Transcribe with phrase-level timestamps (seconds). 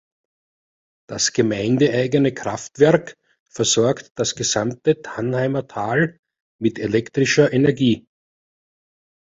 [1.07, 3.15] Das gemeindeeigene Kraftwerk
[3.51, 6.17] versorgt das gesamte Tannheimer Tal
[6.59, 8.07] mit elektrischer Energie.